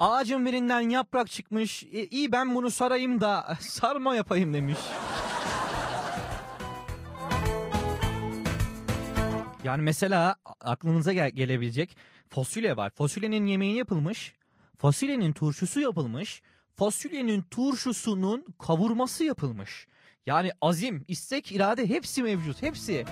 [0.00, 1.82] Ağacın birinden yaprak çıkmış.
[1.82, 4.78] E, iyi ben bunu sarayım da sarma yapayım demiş.
[9.64, 11.96] Yani mesela aklınıza gel- gelebilecek
[12.28, 12.90] fasulye var.
[12.90, 14.34] Fasulyenin yemeği yapılmış.
[14.78, 16.42] Fasulyenin turşusu yapılmış.
[16.76, 19.86] Fasulyenin turşusunun kavurması yapılmış.
[20.26, 22.62] Yani azim, istek, irade hepsi mevcut.
[22.62, 23.04] Hepsi.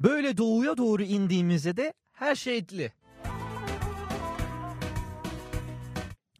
[0.00, 2.92] Böyle doğuya doğru indiğimizde de her şey etli.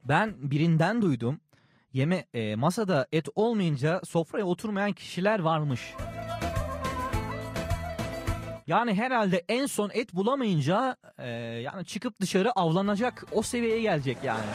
[0.04, 1.40] Ben birinden duydum.
[1.92, 5.94] Yeme e, masada et olmayınca sofraya oturmayan kişiler varmış.
[8.66, 14.46] Yani herhalde en son et bulamayınca e, yani çıkıp dışarı avlanacak o seviyeye gelecek yani.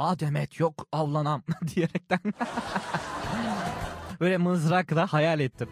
[0.00, 1.42] Madem et yok avlanam
[1.74, 2.20] diyerekten
[4.20, 5.68] böyle mızrakla hayal ettim.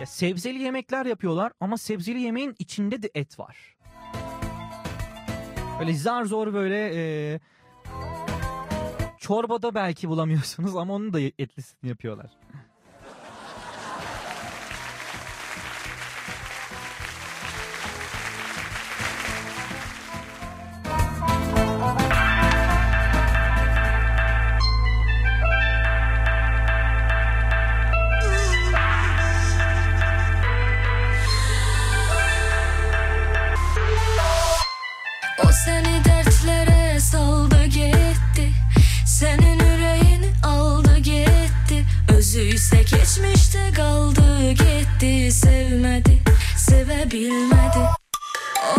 [0.00, 3.76] Ya sebzeli yemekler yapıyorlar ama sebzeli yemeğin içinde de et var.
[5.80, 7.40] Böyle zar zor böyle e,
[9.18, 12.39] çorbada belki bulamıyorsunuz ama onun da etlisini yapıyorlar.
[44.80, 46.18] Gitti Sevmedi,
[46.56, 47.82] sevebilmedi.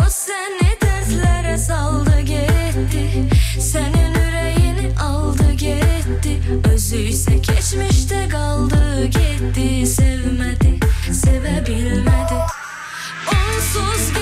[0.00, 3.28] O seni dertlere saldı gitti.
[3.60, 6.42] Senin yüreğini aldı gitti.
[6.72, 9.86] Özü ise geçmişte kaldı gitti.
[9.86, 10.80] Sevmedi,
[11.12, 12.34] sevebilmedi.
[13.26, 14.21] Onsuz geceler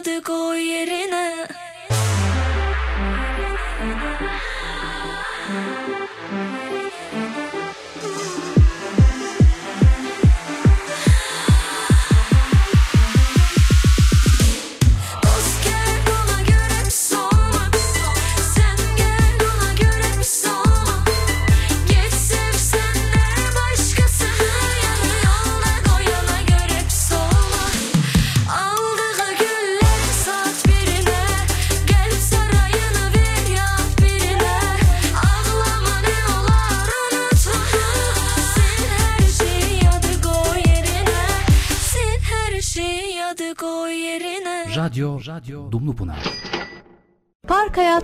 [0.00, 1.46] adı koy yerine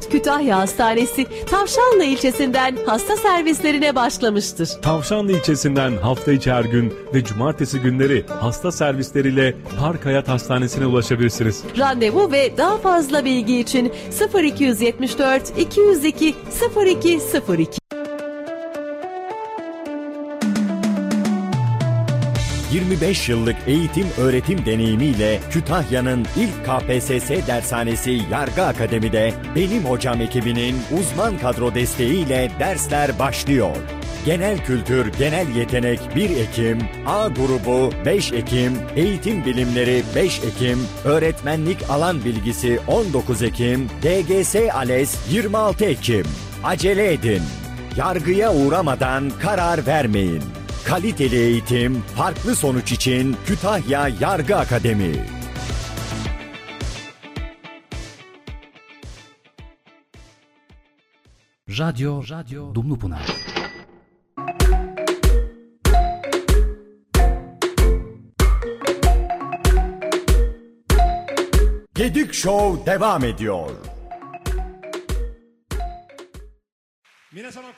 [0.08, 4.68] Kütahya Hastanesi Tavşanlı ilçesinden hasta servislerine başlamıştır.
[4.82, 11.62] Tavşanlı ilçesinden hafta içi her gün ve cumartesi günleri hasta servisleriyle Park Hayat Hastanesi'ne ulaşabilirsiniz.
[11.78, 13.92] Randevu ve daha fazla bilgi için
[14.34, 16.34] 0274 202
[16.76, 17.85] 0202
[22.76, 31.38] 25 yıllık eğitim öğretim deneyimiyle Kütahya'nın ilk KPSS dershanesi Yargı Akademi'de Benim Hocam ekibinin uzman
[31.38, 33.76] kadro desteğiyle dersler başlıyor.
[34.24, 41.90] Genel kültür, genel yetenek 1 Ekim, A grubu 5 Ekim, eğitim bilimleri 5 Ekim, öğretmenlik
[41.90, 46.26] alan bilgisi 19 Ekim, DGS ALES 26 Ekim.
[46.64, 47.42] Acele edin.
[47.96, 50.42] Yargıya uğramadan karar vermeyin.
[50.86, 55.26] Kaliteli eğitim, farklı sonuç için Kütahya Yargı Akademi.
[61.78, 63.26] Radyo, Radyo Dumlupınar.
[71.94, 73.70] Gedik Show devam ediyor.
[77.36, 77.68] 皆様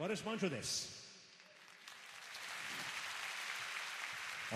[0.00, 0.86] Barış Manço ders.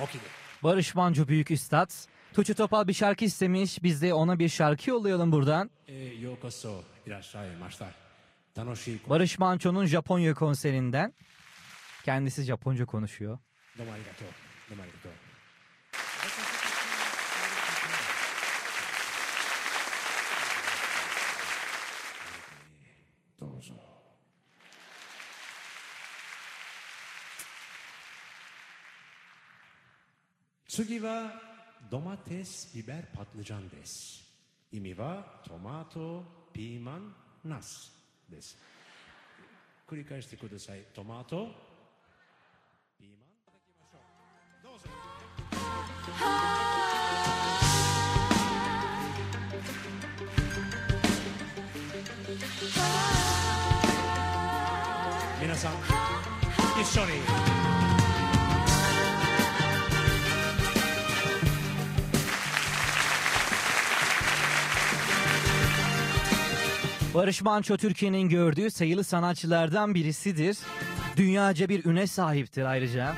[0.03, 0.21] Okey.
[0.63, 1.91] Barış Manço büyük üstad.
[2.33, 3.83] Tuğçe Topal bir şarkı istemiş.
[3.83, 5.71] Biz de ona bir şarkı yollayalım buradan.
[5.89, 5.95] E,
[9.09, 11.15] Barış Manço'nun Japonya konserinden.
[12.05, 13.39] Kendisi Japonca konuşuyor.
[13.79, 15.32] Domo arigato.
[30.75, 31.31] 次は
[31.91, 34.25] ドマテスビベルパトルジャンです
[34.73, 37.15] 意味はトマトピーマン
[37.45, 37.93] ナス
[38.31, 38.57] です
[39.87, 41.49] 繰り返してくださいトマト
[42.99, 43.99] ピーマンいただきましょ
[44.63, 44.89] うどうぞ
[55.39, 55.73] 皆さん
[56.81, 57.62] 一緒に
[67.15, 70.59] Barış Manço Türkiye'nin gördüğü sayılı sanatçılardan birisidir.
[71.17, 73.15] Dünyaca bir üne sahiptir ayrıca.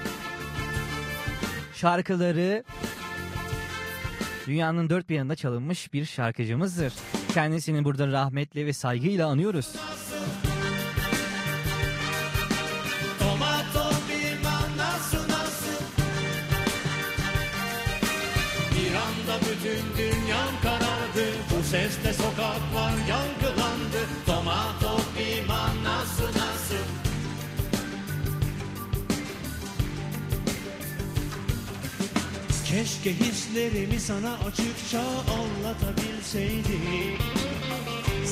[1.74, 2.64] Şarkıları
[4.46, 6.92] dünyanın dört bir yanında çalınmış bir şarkıcımızdır.
[7.34, 9.72] Kendisini burada rahmetle ve saygıyla anıyoruz.
[21.74, 26.84] Sesle sokaklar yankılandı Tomato piman nasıl nasıl?
[32.66, 35.02] Keşke hislerimi sana açıkça
[35.40, 37.18] anlatabilseydim.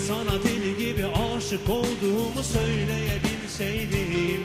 [0.08, 4.44] Sana deli gibi aşık olduğumu söyleyebilseydim.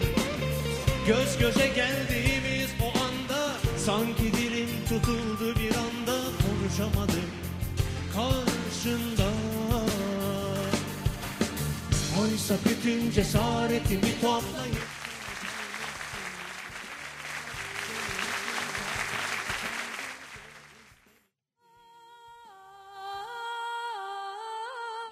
[1.08, 6.18] Göz göze geldiğimiz o anda Sanki dilim tutuldu bir anda
[6.48, 7.28] Konuşamadım
[8.78, 9.30] karşında
[12.22, 14.88] Oysa bütün cesaretimi toplayıp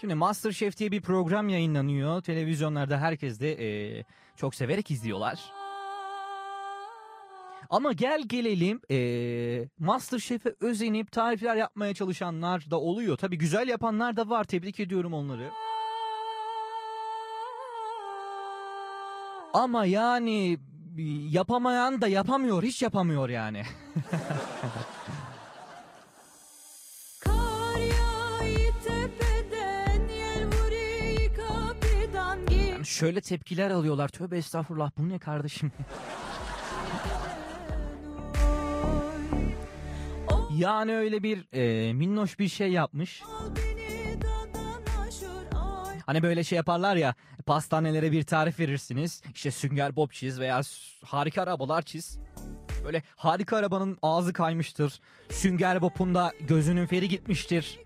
[0.02, 2.22] Şimdi Masterchef diye bir program yayınlanıyor.
[2.22, 4.06] Televizyonlarda herkes de eee,
[4.36, 5.40] çok severek izliyorlar.
[7.70, 13.18] Ama gel gelelim eee Masterchef'e özenip tarifler yapmaya çalışanlar da oluyor.
[13.18, 14.44] Tabii güzel yapanlar da var.
[14.44, 15.50] Tebrik ediyorum onları.
[19.54, 20.58] Ama yani
[21.30, 22.64] yapamayan da yapamıyor.
[22.64, 23.30] Hiç yapamıyor.
[23.30, 23.64] Yani
[32.84, 34.08] şöyle tepkiler alıyorlar.
[34.08, 35.72] Tövbe estağfurullah bu ne kardeşim?
[40.56, 43.24] yani öyle bir e, minnoş bir şey yapmış.
[46.06, 49.22] Hani böyle şey yaparlar ya pastanelere bir tarif verirsiniz.
[49.34, 50.62] İşte sünger bob çiz veya
[51.04, 52.20] harika arabalar çiz.
[52.86, 55.00] Böyle harika arabanın ağzı kaymıştır.
[55.30, 57.80] Sünger bobun da gözünün feri gitmiştir.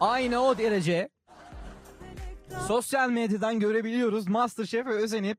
[0.00, 1.08] Aynı o derece
[2.66, 5.38] sosyal medyadan görebiliyoruz Masterchef'e özenip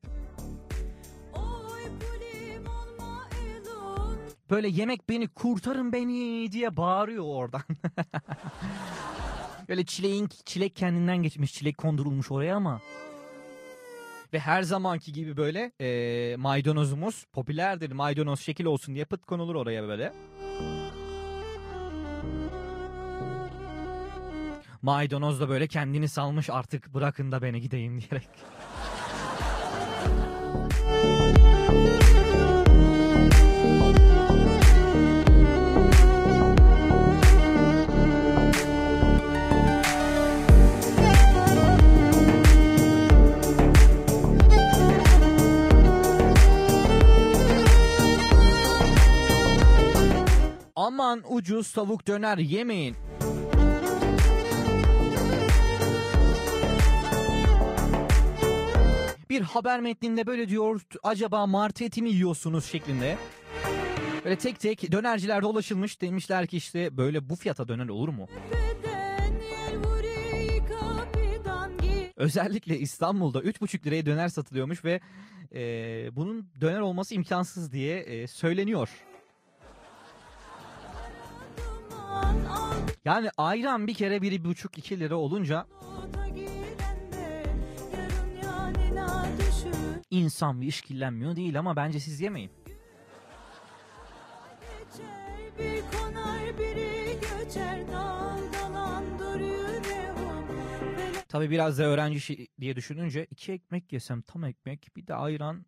[4.52, 7.62] böyle yemek beni kurtarın beni diye bağırıyor oradan.
[9.68, 12.80] böyle çileğin çilek kendinden geçmiş çilek kondurulmuş oraya ama
[14.32, 17.92] ve her zamanki gibi böyle eee, maydanozumuz popülerdir.
[17.92, 20.12] Maydanoz şekil olsun diye pıt konulur oraya böyle.
[24.82, 28.28] Maydanoz da böyle kendini salmış artık bırakın da beni gideyim diyerek.
[50.76, 52.96] Aman ucuz tavuk döner yemeyin.
[59.30, 63.16] Bir haber metninde böyle diyor acaba martı eti mi yiyorsunuz şeklinde.
[64.24, 68.28] Böyle tek tek dönercilerde dolaşılmış demişler ki işte böyle bu fiyata döner olur mu?
[72.16, 75.00] Özellikle İstanbul'da 3,5 liraya döner satılıyormuş ve
[75.54, 75.60] e,
[76.16, 78.88] bunun döner olması imkansız diye e, söyleniyor.
[83.04, 85.66] Yani ayran bir kere 1,5-2 lira olunca
[90.10, 92.50] insan bir işkillenmiyor değil ama bence siz yemeyin.
[101.28, 105.66] Tabi biraz da öğrenci diye düşününce iki ekmek yesem tam ekmek bir de ayran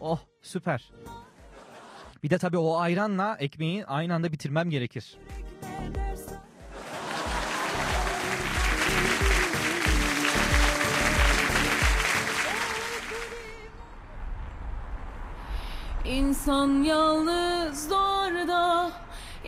[0.00, 0.92] oh süper.
[2.22, 5.18] Bir de tabi o ayranla ekmeği aynı anda bitirmem gerekir.
[16.04, 18.32] İnsan yalnız doğar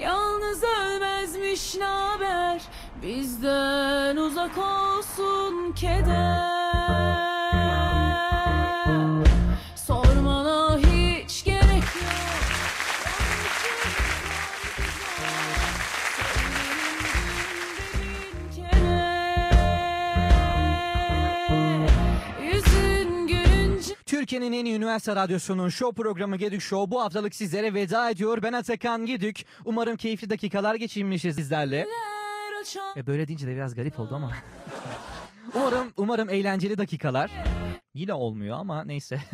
[0.00, 2.62] Yalnız ölmezmiş naber
[3.02, 6.57] Bizden uzak olsun keder
[24.26, 28.42] Türkiye'nin en iyi üniversite radyosunun show programı Gedük Show bu haftalık sizlere veda ediyor.
[28.42, 29.44] Ben Atakan Gedük.
[29.64, 31.86] Umarım keyifli dakikalar geçirmişiz sizlerle.
[32.96, 34.32] E böyle deyince de biraz garip oldu ama.
[35.54, 37.30] umarım umarım eğlenceli dakikalar.
[37.94, 39.20] Yine olmuyor ama neyse.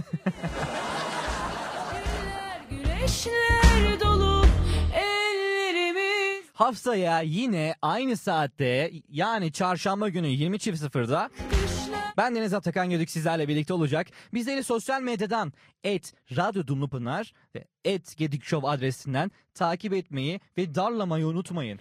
[2.70, 4.44] güneşler dolu
[6.52, 11.30] Haftaya yine aynı saatte yani çarşamba günü 20.00'da
[12.16, 14.06] ben Deniz Atakan Gödük sizlerle birlikte olacak.
[14.34, 15.52] Bizleri sosyal medyadan
[15.84, 21.78] et Radyo Dumlupınar ve et Gedik Show adresinden takip etmeyi ve darlamayı unutmayın.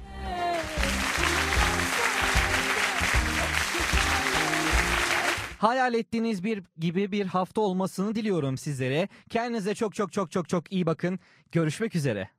[5.57, 9.07] Hayal ettiğiniz bir gibi bir hafta olmasını diliyorum sizlere.
[9.29, 11.19] Kendinize çok çok çok çok çok iyi bakın.
[11.51, 12.29] Görüşmek üzere.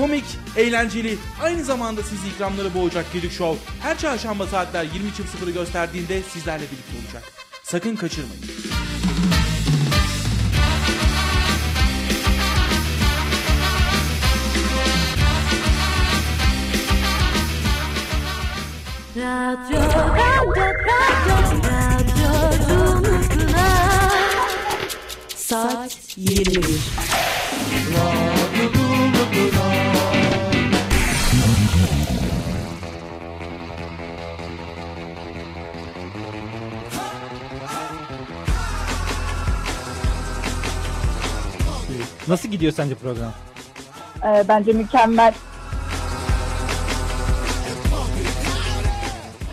[0.00, 0.24] Komik,
[0.56, 7.06] eğlenceli, aynı zamanda sizi ikramları boğacak Gedik Show her çarşamba saatler 20.00'ı gösterdiğinde sizlerle birlikte
[7.06, 7.22] olacak.
[7.62, 8.42] Sakın kaçırmayın.
[19.16, 20.70] Radyo, radyo,
[25.36, 26.64] Saat 21
[27.92, 28.39] Radyo
[42.30, 43.32] Nasıl gidiyor sence program?
[44.24, 45.34] Ee, bence mükemmel.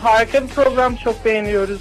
[0.02, 1.80] Harika bir program çok beğeniyoruz.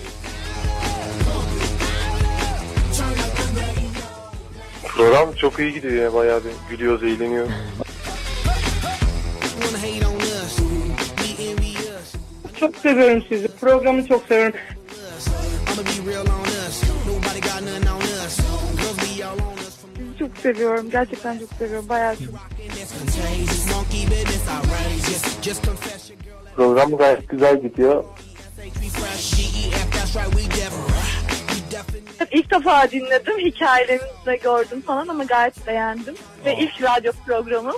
[4.83, 7.51] Program çok iyi gidiyor ya bayağı bir gülüyoruz, eğleniyoruz.
[12.59, 13.47] Çok seviyorum sizi.
[13.47, 14.59] Programı çok seviyorum.
[20.37, 20.89] Çok seviyorum.
[20.89, 21.89] Gerçekten çok seviyorum.
[21.89, 22.27] Bayağı çok.
[26.55, 28.03] Program gayet güzel gidiyor.
[32.31, 33.37] İlk defa dinledim.
[33.37, 36.15] Hikayelerinizi de gördüm falan ama gayet beğendim.
[36.45, 37.75] Ve ilk radyo programım.